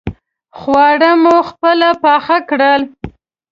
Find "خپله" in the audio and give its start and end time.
1.49-1.89